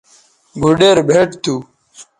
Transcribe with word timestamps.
بھوڈیر 0.59 0.97
بھئٹ 1.09 1.29
تھو 1.43 1.55